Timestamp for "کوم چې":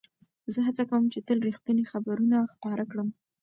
0.89-1.19